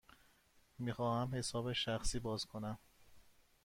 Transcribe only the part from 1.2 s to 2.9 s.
حساب شخصی باز کنم.